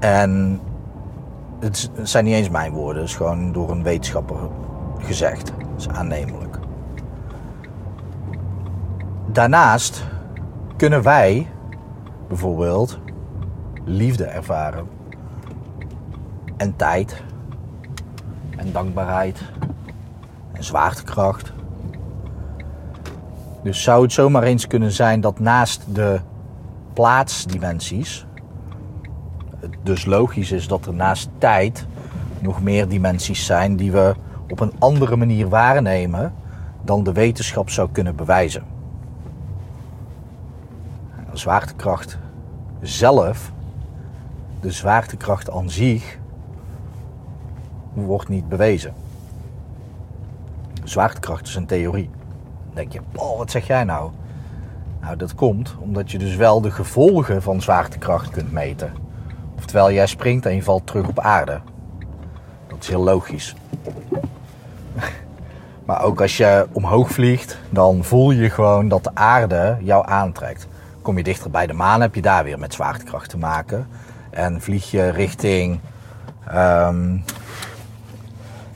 En 0.00 0.60
het 1.60 1.90
zijn 2.02 2.24
niet 2.24 2.34
eens 2.34 2.50
mijn 2.50 2.72
woorden, 2.72 3.02
het 3.02 3.10
is 3.10 3.16
gewoon 3.16 3.52
door 3.52 3.70
een 3.70 3.82
wetenschapper 3.82 4.36
gezegd. 4.98 5.52
Is 5.76 5.88
aannemelijk. 5.88 6.58
Daarnaast 9.32 10.04
kunnen 10.76 11.02
wij 11.02 11.46
bijvoorbeeld 12.28 12.98
liefde 13.84 14.24
ervaren 14.24 14.86
en 16.56 16.76
tijd 16.76 17.22
en 18.56 18.72
dankbaarheid 18.72 19.42
en 20.52 20.64
zwaartekracht. 20.64 21.52
Dus 23.62 23.82
zou 23.82 24.02
het 24.02 24.12
zomaar 24.12 24.42
eens 24.42 24.66
kunnen 24.66 24.92
zijn 24.92 25.20
dat 25.20 25.38
naast 25.38 25.94
de 25.94 26.20
plaatsdimensies, 26.98 28.26
dus 29.82 30.04
logisch 30.04 30.52
is 30.52 30.68
dat 30.68 30.86
er 30.86 30.94
naast 30.94 31.28
tijd 31.38 31.86
nog 32.40 32.62
meer 32.62 32.88
dimensies 32.88 33.46
zijn 33.46 33.76
die 33.76 33.92
we 33.92 34.14
op 34.48 34.60
een 34.60 34.72
andere 34.78 35.16
manier 35.16 35.48
waarnemen 35.48 36.34
dan 36.82 37.04
de 37.04 37.12
wetenschap 37.12 37.70
zou 37.70 37.88
kunnen 37.92 38.16
bewijzen. 38.16 38.64
De 41.30 41.36
zwaartekracht 41.36 42.18
zelf, 42.80 43.52
de 44.60 44.70
zwaartekracht 44.70 45.50
aan 45.50 45.70
zich, 45.70 46.18
wordt 47.92 48.28
niet 48.28 48.48
bewezen. 48.48 48.94
Zwaartekracht 50.84 51.46
is 51.46 51.54
een 51.54 51.66
theorie. 51.66 52.10
Dan 52.64 52.74
denk 52.74 52.92
je, 52.92 53.00
oh, 53.16 53.38
wat 53.38 53.50
zeg 53.50 53.66
jij 53.66 53.84
nou? 53.84 54.10
Nou, 55.00 55.16
dat 55.16 55.34
komt 55.34 55.74
omdat 55.78 56.10
je 56.10 56.18
dus 56.18 56.36
wel 56.36 56.60
de 56.60 56.70
gevolgen 56.70 57.42
van 57.42 57.62
zwaartekracht 57.62 58.30
kunt 58.30 58.52
meten. 58.52 58.92
Oftewel, 59.56 59.92
jij 59.92 60.06
springt 60.06 60.46
en 60.46 60.54
je 60.54 60.62
valt 60.62 60.86
terug 60.86 61.08
op 61.08 61.18
aarde. 61.18 61.60
Dat 62.66 62.78
is 62.80 62.88
heel 62.88 63.02
logisch. 63.02 63.54
Maar 65.84 66.02
ook 66.02 66.20
als 66.20 66.36
je 66.36 66.66
omhoog 66.72 67.10
vliegt, 67.10 67.58
dan 67.70 68.04
voel 68.04 68.30
je 68.30 68.50
gewoon 68.50 68.88
dat 68.88 69.04
de 69.04 69.10
aarde 69.14 69.76
jou 69.80 70.06
aantrekt. 70.08 70.66
Kom 71.02 71.16
je 71.16 71.22
dichter 71.22 71.50
bij 71.50 71.66
de 71.66 71.72
maan, 71.72 72.00
heb 72.00 72.14
je 72.14 72.22
daar 72.22 72.44
weer 72.44 72.58
met 72.58 72.74
zwaartekracht 72.74 73.30
te 73.30 73.38
maken. 73.38 73.88
En 74.30 74.60
vlieg 74.60 74.90
je 74.90 75.08
richting 75.08 75.80
um, 76.54 77.24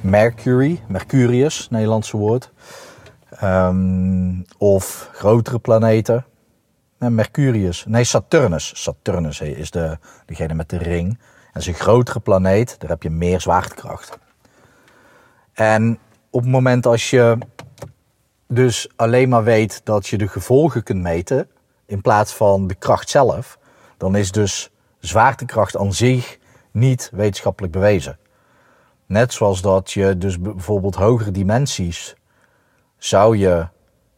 Mercury, 0.01 0.81
Mercurius, 0.87 1.67
Nederlandse 1.71 2.17
woord. 2.17 2.53
Um, 3.45 4.45
of 4.59 5.09
grotere 5.13 5.59
planeten. 5.59 6.25
Mercurius, 6.99 7.85
nee 7.87 8.05
Saturnus. 8.05 8.83
Saturnus 8.83 9.41
is 9.41 9.71
de, 9.71 9.99
degene 10.27 10.55
met 10.55 10.69
de 10.69 10.79
ring. 10.79 11.19
Dat 11.53 11.63
is 11.63 11.69
een 11.69 11.75
grotere 11.75 12.21
planeet, 12.21 12.81
daar 12.81 12.91
heb 12.91 13.03
je 13.03 13.11
meer 13.11 13.41
zwaartekracht. 13.41 14.19
En 15.53 15.99
op 16.31 16.41
het 16.41 16.51
moment 16.51 16.87
als 16.87 17.11
je 17.11 17.39
dus 18.49 18.89
alleen 18.97 19.29
maar 19.29 19.45
weet 19.45 19.81
dat 19.85 20.07
je 20.07 20.19
de 20.19 20.29
gevolgen 20.29 20.83
kunt 20.83 21.03
meten, 21.03 21.49
in 21.87 22.01
plaats 22.01 22.35
van 22.35 22.67
de 22.67 22.75
kracht 22.75 23.11
zelf, 23.11 23.59
dan 23.97 24.17
is 24.17 24.31
dus 24.33 24.71
zwaartekracht 24.99 25.77
aan 25.77 25.93
zich 25.93 26.39
niet 26.71 27.11
wetenschappelijk 27.13 27.73
bewezen. 27.73 28.19
Net 29.07 29.33
zoals 29.33 29.61
dat 29.61 29.93
je 29.93 30.19
dus 30.19 30.41
bijvoorbeeld 30.41 30.95
hogere 30.95 31.31
dimensies 31.31 32.15
zou 33.05 33.37
je 33.37 33.67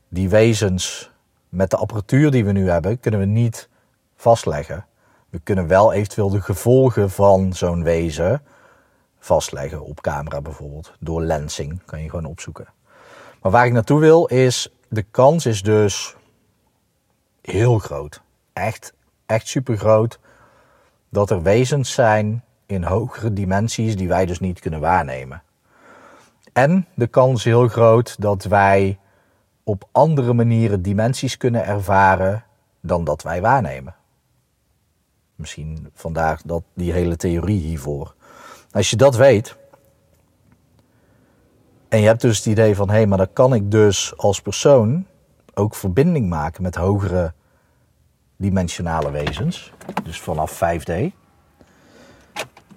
die 0.09 0.29
wezens 0.29 1.11
met 1.49 1.71
de 1.71 1.76
apparatuur 1.76 2.31
die 2.31 2.45
we 2.45 2.53
nu 2.53 2.71
hebben, 2.71 3.00
kunnen 3.00 3.21
we 3.21 3.26
niet 3.26 3.69
vastleggen. 4.17 4.87
We 5.31 5.38
kunnen 5.38 5.67
wel 5.67 5.93
eventueel 5.93 6.31
de 6.31 6.41
gevolgen 6.41 7.11
van 7.11 7.53
zo'n 7.53 7.83
wezen 7.83 8.43
vastleggen 9.19 9.85
op 9.85 10.00
camera 10.00 10.41
bijvoorbeeld. 10.41 10.93
Door 11.00 11.23
lensing 11.23 11.85
kan 11.85 12.03
je 12.03 12.11
gewoon 12.11 12.25
opzoeken. 12.25 12.67
Maar 13.43 13.53
waar 13.53 13.67
ik 13.67 13.73
naartoe 13.73 14.00
wil 14.00 14.26
is, 14.26 14.73
de 14.88 15.03
kans 15.03 15.47
is 15.47 15.62
dus 15.62 16.17
heel 17.41 17.79
groot. 17.79 18.23
Echt, 18.53 18.95
echt 19.26 19.49
super 19.49 19.76
groot. 19.76 20.19
Dat 21.09 21.31
er 21.31 21.43
wezens 21.43 21.93
zijn 21.93 22.45
in 22.67 22.83
hogere 22.83 23.33
dimensies 23.33 23.97
die 23.97 24.09
wij 24.09 24.26
dus 24.26 24.41
niet 24.41 24.61
kunnen 24.61 24.81
waarnemen. 24.81 25.43
En 26.55 26.87
de 26.95 27.07
kans 27.07 27.39
is 27.39 27.45
heel 27.45 27.69
groot 27.69 28.21
dat 28.21 28.45
wij 28.45 28.99
op 29.65 29.89
andere 29.93 30.33
manieren 30.33 30.83
dimensies 30.83 31.37
kunnen 31.37 31.65
ervaren 31.65 32.45
dan 32.81 33.05
dat 33.05 33.23
wij 33.23 33.41
waarnemen. 33.41 33.95
Misschien 35.35 35.91
vandaag 35.95 36.43
dat, 36.43 36.63
die 36.75 36.93
hele 36.93 37.17
theorie 37.17 37.61
hiervoor. 37.61 38.15
Als 38.71 38.91
je 38.91 38.97
dat 38.97 39.17
weet, 39.17 39.57
en 41.89 42.01
je 42.01 42.07
hebt 42.07 42.21
dus 42.21 42.37
het 42.37 42.47
idee 42.47 42.77
van 42.77 42.89
hé, 42.89 42.95
hey, 42.95 43.07
maar 43.07 43.19
dan 43.19 43.33
kan 43.33 43.55
ik 43.55 43.71
dus 43.71 44.17
als 44.17 44.41
persoon 44.41 45.07
ook 45.55 45.75
verbinding 45.75 46.29
maken 46.29 46.63
met 46.63 46.75
hogere 46.75 47.33
dimensionale 48.37 49.11
wezens, 49.11 49.73
dus 50.03 50.21
vanaf 50.21 50.61
5D, 50.63 50.93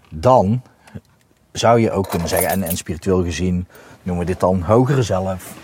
dan 0.10 0.62
zou 1.58 1.80
je 1.80 1.92
ook 1.92 2.10
kunnen 2.10 2.28
zeggen, 2.28 2.50
en, 2.50 2.64
en 2.64 2.78
spiritueel 2.78 3.24
gezien 3.24 3.68
noemen 4.04 4.26
we 4.26 4.32
dit 4.32 4.40
dan 4.40 4.62
hogere 4.62 5.04
zelf, 5.04 5.56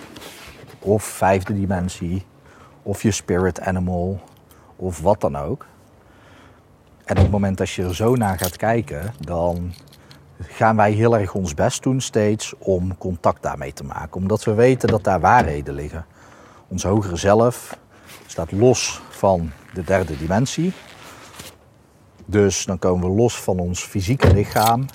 of 0.79 1.03
vijfde 1.03 1.53
dimensie, 1.53 2.25
of 2.83 3.01
je 3.01 3.12
spirit 3.12 3.62
animal, 3.62 4.21
of 4.75 5.00
wat 5.00 5.21
dan 5.21 5.38
ook. 5.38 5.65
En 7.03 7.17
op 7.17 7.23
het 7.23 7.31
moment 7.31 7.57
dat 7.57 7.69
je 7.69 7.83
er 7.83 7.95
zo 7.95 8.15
naar 8.15 8.38
gaat 8.38 8.57
kijken, 8.57 9.13
dan 9.19 9.73
gaan 10.41 10.75
wij 10.75 10.91
heel 10.91 11.17
erg 11.17 11.33
ons 11.33 11.53
best 11.53 11.83
doen 11.83 12.01
steeds 12.01 12.53
om 12.57 12.97
contact 12.97 13.41
daarmee 13.41 13.73
te 13.73 13.83
maken. 13.83 14.21
Omdat 14.21 14.43
we 14.43 14.53
weten 14.53 14.89
dat 14.89 15.03
daar 15.03 15.19
waarheden 15.19 15.73
liggen. 15.73 16.05
Ons 16.67 16.83
hogere 16.83 17.15
zelf 17.15 17.77
staat 18.25 18.51
los 18.51 19.01
van 19.09 19.51
de 19.73 19.83
derde 19.83 20.17
dimensie. 20.17 20.73
Dus 22.25 22.65
dan 22.65 22.79
komen 22.79 23.09
we 23.09 23.15
los 23.15 23.41
van 23.41 23.59
ons 23.59 23.83
fysieke 23.83 24.33
lichaam. 24.33 24.85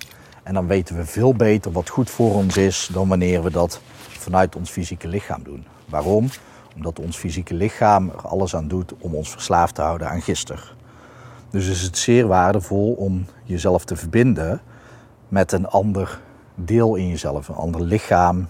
En 0.49 0.55
dan 0.55 0.67
weten 0.67 0.97
we 0.97 1.05
veel 1.05 1.35
beter 1.35 1.73
wat 1.73 1.89
goed 1.89 2.11
voor 2.11 2.35
ons 2.35 2.57
is 2.57 2.89
dan 2.93 3.09
wanneer 3.09 3.43
we 3.43 3.51
dat 3.51 3.81
vanuit 3.99 4.57
ons 4.57 4.71
fysieke 4.71 5.09
lichaam 5.09 5.43
doen. 5.43 5.65
Waarom? 5.85 6.29
Omdat 6.75 6.99
ons 6.99 7.17
fysieke 7.17 7.55
lichaam 7.55 8.09
er 8.09 8.29
alles 8.29 8.57
aan 8.57 8.69
doet 8.69 8.95
om 8.99 9.15
ons 9.15 9.31
verslaafd 9.31 9.75
te 9.75 9.83
houden 9.83 10.09
aan 10.11 10.23
gisteren. 10.23 10.65
Dus 11.51 11.67
is 11.67 11.83
het 11.83 11.99
zeer 11.99 12.27
waardevol 12.27 12.93
om 12.93 13.25
jezelf 13.45 13.85
te 13.85 13.97
verbinden 13.97 14.61
met 15.29 15.53
een 15.53 15.67
ander 15.67 16.21
deel 16.55 16.95
in 16.95 17.09
jezelf, 17.09 17.49
een 17.49 17.55
ander 17.55 17.83
lichaam. 17.83 18.49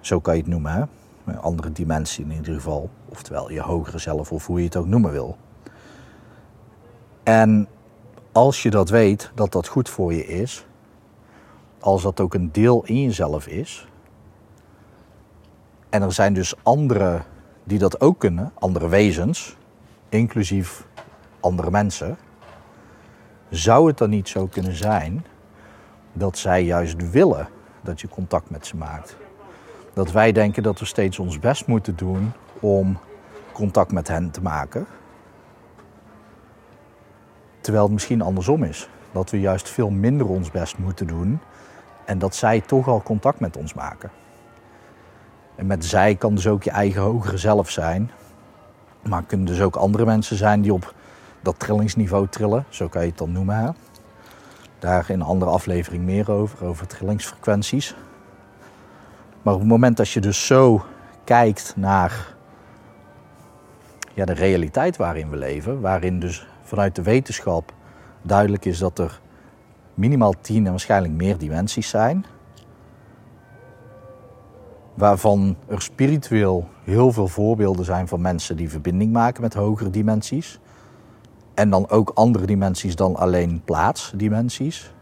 Zo 0.00 0.20
kan 0.20 0.34
je 0.34 0.40
het 0.40 0.50
noemen, 0.50 0.88
een 1.24 1.38
andere 1.38 1.72
dimensie 1.72 2.24
in 2.24 2.32
ieder 2.32 2.54
geval. 2.54 2.90
Oftewel 3.08 3.50
je 3.50 3.60
hogere 3.60 3.98
zelf 3.98 4.32
of 4.32 4.46
hoe 4.46 4.58
je 4.58 4.64
het 4.64 4.76
ook 4.76 4.86
noemen 4.86 5.12
wil. 5.12 5.36
En 7.22 7.68
als 8.32 8.62
je 8.62 8.70
dat 8.70 8.88
weet, 8.88 9.30
dat 9.34 9.52
dat 9.52 9.68
goed 9.68 9.88
voor 9.88 10.14
je 10.14 10.26
is, 10.26 10.66
als 11.88 12.02
dat 12.02 12.20
ook 12.20 12.34
een 12.34 12.52
deel 12.52 12.84
in 12.84 13.02
jezelf 13.02 13.46
is, 13.46 13.88
en 15.88 16.02
er 16.02 16.12
zijn 16.12 16.32
dus 16.32 16.54
anderen 16.62 17.24
die 17.64 17.78
dat 17.78 18.00
ook 18.00 18.18
kunnen, 18.18 18.52
andere 18.54 18.88
wezens, 18.88 19.56
inclusief 20.08 20.86
andere 21.40 21.70
mensen, 21.70 22.16
zou 23.50 23.86
het 23.86 23.98
dan 23.98 24.10
niet 24.10 24.28
zo 24.28 24.46
kunnen 24.46 24.76
zijn 24.76 25.24
dat 26.12 26.38
zij 26.38 26.64
juist 26.64 27.10
willen 27.10 27.48
dat 27.80 28.00
je 28.00 28.08
contact 28.08 28.50
met 28.50 28.66
ze 28.66 28.76
maakt? 28.76 29.16
Dat 29.92 30.12
wij 30.12 30.32
denken 30.32 30.62
dat 30.62 30.78
we 30.78 30.84
steeds 30.84 31.18
ons 31.18 31.38
best 31.38 31.66
moeten 31.66 31.96
doen 31.96 32.32
om 32.60 32.98
contact 33.52 33.92
met 33.92 34.08
hen 34.08 34.30
te 34.30 34.42
maken. 34.42 34.86
Terwijl 37.60 37.84
het 37.84 37.92
misschien 37.92 38.22
andersom 38.22 38.62
is. 38.62 38.88
Dat 39.12 39.30
we 39.30 39.40
juist 39.40 39.68
veel 39.68 39.90
minder 39.90 40.28
ons 40.28 40.50
best 40.50 40.78
moeten 40.78 41.06
doen 41.06 41.40
en 42.08 42.18
dat 42.18 42.34
zij 42.34 42.60
toch 42.60 42.88
al 42.88 43.02
contact 43.02 43.40
met 43.40 43.56
ons 43.56 43.74
maken. 43.74 44.10
En 45.54 45.66
met 45.66 45.84
zij 45.84 46.14
kan 46.14 46.34
dus 46.34 46.46
ook 46.46 46.62
je 46.62 46.70
eigen 46.70 47.02
hogere 47.02 47.36
zelf 47.36 47.70
zijn. 47.70 48.10
Maar 49.02 49.22
kunnen 49.22 49.46
dus 49.46 49.60
ook 49.60 49.76
andere 49.76 50.04
mensen 50.04 50.36
zijn 50.36 50.60
die 50.60 50.72
op 50.72 50.94
dat 51.40 51.58
trillingsniveau 51.58 52.28
trillen. 52.28 52.64
Zo 52.68 52.88
kan 52.88 53.02
je 53.02 53.08
het 53.08 53.18
dan 53.18 53.32
noemen. 53.32 53.76
Daar 54.78 55.10
in 55.10 55.20
een 55.20 55.26
andere 55.26 55.50
aflevering 55.50 56.04
meer 56.04 56.30
over, 56.30 56.64
over 56.64 56.86
trillingsfrequenties. 56.86 57.94
Maar 59.42 59.54
op 59.54 59.60
het 59.60 59.68
moment 59.68 59.96
dat 59.96 60.10
je 60.10 60.20
dus 60.20 60.46
zo 60.46 60.84
kijkt 61.24 61.72
naar 61.76 62.34
ja, 64.14 64.24
de 64.24 64.32
realiteit 64.32 64.96
waarin 64.96 65.30
we 65.30 65.36
leven, 65.36 65.80
waarin 65.80 66.20
dus 66.20 66.46
vanuit 66.62 66.94
de 66.94 67.02
wetenschap 67.02 67.72
duidelijk 68.22 68.64
is 68.64 68.78
dat 68.78 68.98
er 68.98 69.20
minimaal 69.98 70.34
tien 70.40 70.64
en 70.64 70.70
waarschijnlijk 70.70 71.14
meer 71.14 71.38
dimensies 71.38 71.88
zijn, 71.88 72.24
waarvan 74.94 75.56
er 75.66 75.82
spiritueel 75.82 76.68
heel 76.84 77.12
veel 77.12 77.28
voorbeelden 77.28 77.84
zijn 77.84 78.08
van 78.08 78.20
mensen 78.20 78.56
die 78.56 78.70
verbinding 78.70 79.12
maken 79.12 79.42
met 79.42 79.54
hogere 79.54 79.90
dimensies. 79.90 80.60
En 81.54 81.70
dan 81.70 81.90
ook 81.90 82.10
andere 82.14 82.46
dimensies 82.46 82.96
dan 82.96 83.16
alleen 83.16 83.62
plaatsdimensies. 83.64 84.92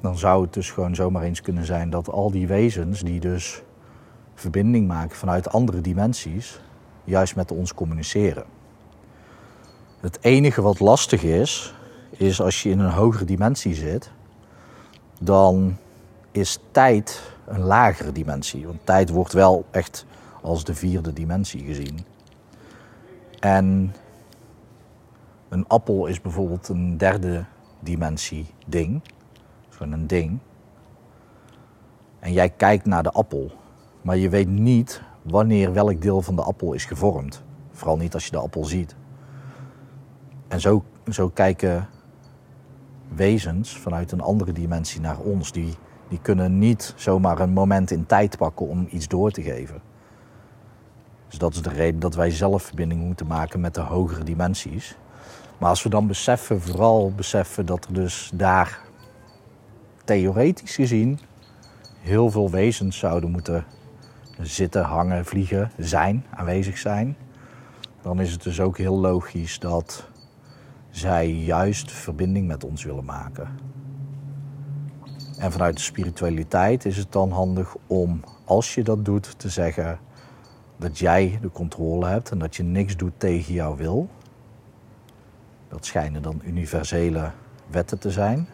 Dan 0.00 0.18
zou 0.18 0.42
het 0.42 0.52
dus 0.52 0.70
gewoon 0.70 0.94
zomaar 0.94 1.22
eens 1.22 1.40
kunnen 1.40 1.64
zijn 1.64 1.90
dat 1.90 2.10
al 2.10 2.30
die 2.30 2.46
wezens 2.46 3.00
die 3.00 3.20
dus 3.20 3.62
verbinding 4.34 4.86
maken 4.86 5.16
vanuit 5.16 5.52
andere 5.52 5.80
dimensies, 5.80 6.60
juist 7.04 7.36
met 7.36 7.50
ons 7.50 7.74
communiceren. 7.74 8.44
Het 10.00 10.18
enige 10.20 10.62
wat 10.62 10.80
lastig 10.80 11.22
is, 11.22 11.74
is 12.20 12.40
als 12.40 12.62
je 12.62 12.70
in 12.70 12.78
een 12.78 12.90
hogere 12.90 13.24
dimensie 13.24 13.74
zit, 13.74 14.10
dan 15.20 15.76
is 16.30 16.58
tijd 16.70 17.32
een 17.46 17.60
lagere 17.60 18.12
dimensie. 18.12 18.66
Want 18.66 18.86
tijd 18.86 19.10
wordt 19.10 19.32
wel 19.32 19.64
echt 19.70 20.06
als 20.42 20.64
de 20.64 20.74
vierde 20.74 21.12
dimensie 21.12 21.64
gezien. 21.64 21.98
En 23.38 23.94
een 25.48 25.66
appel 25.68 26.06
is 26.06 26.20
bijvoorbeeld 26.20 26.68
een 26.68 26.96
derde 26.96 27.44
dimensie 27.78 28.46
ding. 28.66 29.02
Gewoon 29.68 29.92
een 29.92 30.06
ding. 30.06 30.38
En 32.18 32.32
jij 32.32 32.50
kijkt 32.50 32.86
naar 32.86 33.02
de 33.02 33.10
appel. 33.10 33.50
Maar 34.02 34.16
je 34.16 34.28
weet 34.28 34.48
niet 34.48 35.02
wanneer 35.22 35.72
welk 35.72 36.02
deel 36.02 36.22
van 36.22 36.36
de 36.36 36.42
appel 36.42 36.72
is 36.72 36.84
gevormd. 36.84 37.42
Vooral 37.70 37.96
niet 37.96 38.14
als 38.14 38.24
je 38.24 38.30
de 38.30 38.38
appel 38.38 38.64
ziet. 38.64 38.96
En 40.48 40.60
zo, 40.60 40.84
zo 41.10 41.28
kijken 41.28 41.88
wezens 43.14 43.78
vanuit 43.78 44.12
een 44.12 44.20
andere 44.20 44.52
dimensie 44.52 45.00
naar 45.00 45.18
ons. 45.18 45.52
Die, 45.52 45.74
die 46.08 46.18
kunnen 46.22 46.58
niet 46.58 46.92
zomaar 46.96 47.38
een 47.38 47.52
moment 47.52 47.90
in 47.90 48.06
tijd 48.06 48.36
pakken 48.36 48.66
om 48.66 48.86
iets 48.90 49.08
door 49.08 49.30
te 49.30 49.42
geven. 49.42 49.80
Dus 51.28 51.38
dat 51.38 51.54
is 51.54 51.62
de 51.62 51.70
reden 51.70 52.00
dat 52.00 52.14
wij 52.14 52.30
zelf 52.30 52.62
verbinding 52.62 53.02
moeten 53.02 53.26
maken 53.26 53.60
met 53.60 53.74
de 53.74 53.80
hogere 53.80 54.24
dimensies. 54.24 54.96
Maar 55.58 55.68
als 55.68 55.82
we 55.82 55.88
dan 55.88 56.06
beseffen, 56.06 56.60
vooral 56.60 57.12
beseffen 57.16 57.66
dat 57.66 57.84
er 57.84 57.92
dus 57.92 58.30
daar 58.34 58.80
theoretisch 60.04 60.74
gezien 60.74 61.18
heel 62.00 62.30
veel 62.30 62.50
wezens 62.50 62.98
zouden 62.98 63.30
moeten 63.30 63.64
zitten, 64.40 64.82
hangen, 64.82 65.24
vliegen, 65.24 65.70
zijn, 65.76 66.24
aanwezig 66.30 66.78
zijn. 66.78 67.16
Dan 68.02 68.20
is 68.20 68.32
het 68.32 68.42
dus 68.42 68.60
ook 68.60 68.78
heel 68.78 68.98
logisch 68.98 69.58
dat 69.58 70.08
zij 70.90 71.30
juist 71.30 71.92
verbinding 71.92 72.46
met 72.46 72.64
ons 72.64 72.84
willen 72.84 73.04
maken. 73.04 73.48
En 75.38 75.52
vanuit 75.52 75.76
de 75.76 75.82
spiritualiteit 75.82 76.84
is 76.84 76.96
het 76.96 77.12
dan 77.12 77.30
handig 77.30 77.76
om, 77.86 78.20
als 78.44 78.74
je 78.74 78.82
dat 78.82 79.04
doet, 79.04 79.38
te 79.38 79.48
zeggen 79.48 79.98
dat 80.76 80.98
jij 80.98 81.38
de 81.40 81.50
controle 81.50 82.06
hebt 82.06 82.30
en 82.30 82.38
dat 82.38 82.56
je 82.56 82.62
niks 82.62 82.96
doet 82.96 83.12
tegen 83.16 83.54
jouw 83.54 83.76
wil. 83.76 84.08
Dat 85.68 85.86
schijnen 85.86 86.22
dan 86.22 86.40
universele 86.44 87.30
wetten 87.70 87.98
te 87.98 88.10
zijn. 88.10 88.48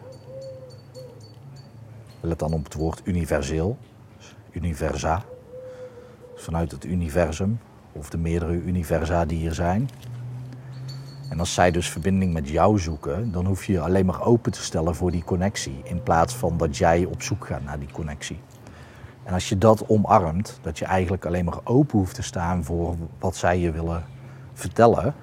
Let 2.19 2.39
dan 2.39 2.53
op 2.53 2.63
het 2.63 2.73
woord 2.73 3.01
universeel, 3.03 3.77
universa. 4.51 5.23
Vanuit 6.35 6.71
het 6.71 6.85
universum 6.85 7.59
of 7.91 8.09
de 8.09 8.17
meerdere 8.17 8.53
universa 8.53 9.25
die 9.25 9.47
er 9.47 9.55
zijn. 9.55 9.89
En 11.29 11.39
als 11.39 11.53
zij 11.53 11.71
dus 11.71 11.89
verbinding 11.89 12.33
met 12.33 12.49
jou 12.49 12.79
zoeken, 12.79 13.31
dan 13.31 13.45
hoef 13.45 13.65
je 13.65 13.73
je 13.73 13.81
alleen 13.81 14.05
maar 14.05 14.21
open 14.21 14.51
te 14.51 14.61
stellen 14.61 14.95
voor 14.95 15.11
die 15.11 15.23
connectie. 15.23 15.81
In 15.83 16.03
plaats 16.03 16.35
van 16.35 16.57
dat 16.57 16.77
jij 16.77 17.05
op 17.05 17.21
zoek 17.21 17.45
gaat 17.45 17.63
naar 17.63 17.79
die 17.79 17.91
connectie. 17.91 18.39
En 19.23 19.33
als 19.33 19.49
je 19.49 19.57
dat 19.57 19.87
omarmt, 19.87 20.59
dat 20.61 20.79
je 20.79 20.85
eigenlijk 20.85 21.25
alleen 21.25 21.45
maar 21.45 21.59
open 21.63 21.97
hoeft 21.97 22.15
te 22.15 22.21
staan 22.21 22.63
voor 22.63 22.95
wat 23.19 23.35
zij 23.35 23.59
je 23.59 23.71
willen 23.71 24.05
vertellen, 24.53 25.15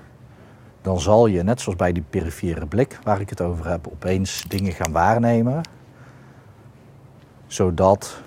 dan 0.82 1.00
zal 1.00 1.26
je, 1.26 1.42
net 1.42 1.60
zoals 1.60 1.78
bij 1.78 1.92
die 1.92 2.04
perifere 2.10 2.66
blik 2.66 2.98
waar 3.02 3.20
ik 3.20 3.30
het 3.30 3.40
over 3.40 3.68
heb, 3.68 3.88
opeens 3.88 4.44
dingen 4.48 4.72
gaan 4.72 4.92
waarnemen. 4.92 5.60
Zodat 7.46 8.22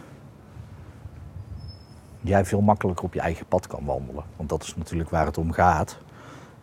jij 2.21 2.45
veel 2.45 2.61
makkelijker 2.61 3.05
op 3.05 3.13
je 3.13 3.19
eigen 3.19 3.45
pad 3.45 3.67
kan 3.67 3.85
wandelen. 3.85 4.23
Want 4.35 4.49
dat 4.49 4.63
is 4.63 4.75
natuurlijk 4.75 5.09
waar 5.09 5.25
het 5.25 5.37
om 5.37 5.51
gaat. 5.51 5.97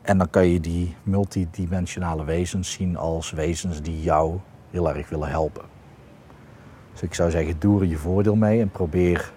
En 0.04 0.18
dan 0.18 0.30
kan 0.30 0.46
je 0.46 0.60
die 0.60 0.96
multidimensionale 1.02 2.24
wezens 2.24 2.72
zien 2.72 2.96
als 2.96 3.30
wezens 3.30 3.82
die 3.82 4.02
jou 4.02 4.38
heel 4.70 4.94
erg 4.94 5.08
willen 5.08 5.28
helpen. 5.28 5.64
Dus 6.92 7.02
ik 7.02 7.14
zou 7.14 7.30
zeggen, 7.30 7.58
doe 7.58 7.80
er 7.80 7.86
je 7.86 7.96
voordeel 7.96 8.36
mee 8.36 8.60
en 8.60 8.70
probeer 8.70 9.32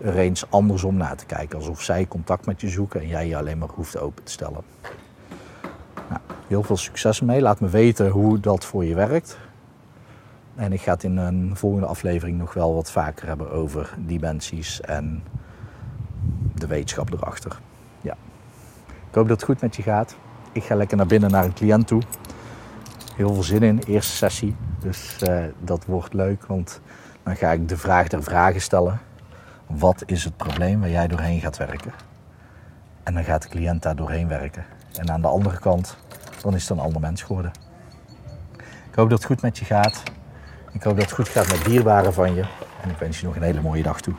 er 0.00 0.16
eens 0.16 0.50
andersom 0.50 0.96
naar 0.96 1.16
te 1.16 1.26
kijken. 1.26 1.58
Alsof 1.58 1.82
zij 1.82 2.06
contact 2.06 2.46
met 2.46 2.60
je 2.60 2.68
zoeken 2.68 3.00
en 3.00 3.08
jij 3.08 3.28
je 3.28 3.36
alleen 3.36 3.58
maar 3.58 3.68
hoeft 3.68 3.98
open 3.98 4.24
te 4.24 4.32
stellen. 4.32 4.62
Nou, 6.08 6.20
heel 6.46 6.62
veel 6.62 6.76
succes 6.76 7.20
mee. 7.20 7.40
Laat 7.40 7.60
me 7.60 7.68
weten 7.68 8.08
hoe 8.08 8.40
dat 8.40 8.64
voor 8.64 8.84
je 8.84 8.94
werkt. 8.94 9.38
En 10.54 10.72
ik 10.72 10.80
ga 10.80 10.92
het 10.92 11.04
in 11.04 11.16
een 11.16 11.56
volgende 11.56 11.86
aflevering 11.86 12.38
nog 12.38 12.54
wel 12.54 12.74
wat 12.74 12.90
vaker 12.90 13.26
hebben 13.26 13.50
over 13.50 13.94
dimensies 13.98 14.80
en 14.80 15.22
de 16.54 16.66
wetenschap 16.66 17.12
erachter. 17.12 17.60
Ik 19.12 19.18
hoop 19.18 19.28
dat 19.28 19.36
het 19.36 19.48
goed 19.48 19.60
met 19.60 19.76
je 19.76 19.82
gaat. 19.82 20.16
Ik 20.52 20.64
ga 20.64 20.74
lekker 20.74 20.96
naar 20.96 21.06
binnen 21.06 21.30
naar 21.30 21.44
een 21.44 21.52
cliënt 21.52 21.86
toe. 21.86 22.02
Heel 23.16 23.34
veel 23.34 23.42
zin 23.42 23.62
in, 23.62 23.78
eerste 23.78 24.16
sessie. 24.16 24.56
Dus 24.80 25.16
uh, 25.28 25.44
dat 25.60 25.84
wordt 25.84 26.14
leuk, 26.14 26.46
want 26.46 26.80
dan 27.22 27.36
ga 27.36 27.50
ik 27.50 27.68
de 27.68 27.76
vraag 27.76 28.08
der 28.08 28.22
vragen 28.22 28.60
stellen. 28.60 29.00
Wat 29.66 30.02
is 30.06 30.24
het 30.24 30.36
probleem 30.36 30.80
waar 30.80 30.90
jij 30.90 31.06
doorheen 31.06 31.40
gaat 31.40 31.56
werken? 31.56 31.92
En 33.02 33.14
dan 33.14 33.24
gaat 33.24 33.42
de 33.42 33.48
cliënt 33.48 33.82
daar 33.82 33.96
doorheen 33.96 34.28
werken. 34.28 34.64
En 34.96 35.10
aan 35.10 35.20
de 35.20 35.28
andere 35.28 35.58
kant, 35.58 35.96
dan 36.42 36.54
is 36.54 36.68
het 36.68 36.78
een 36.78 36.84
ander 36.84 37.00
mens 37.00 37.22
geworden. 37.22 37.52
Ik 38.90 38.94
hoop 38.94 39.10
dat 39.10 39.18
het 39.18 39.26
goed 39.26 39.42
met 39.42 39.58
je 39.58 39.64
gaat. 39.64 40.02
Ik 40.70 40.82
hoop 40.82 40.96
dat 40.96 41.04
het 41.04 41.14
goed 41.14 41.28
gaat 41.28 41.48
met 41.48 41.64
dierbaren 41.64 42.12
van 42.12 42.34
je. 42.34 42.44
En 42.82 42.90
ik 42.90 42.96
wens 42.96 43.20
je 43.20 43.26
nog 43.26 43.36
een 43.36 43.42
hele 43.42 43.60
mooie 43.60 43.82
dag 43.82 44.00
toe. 44.00 44.14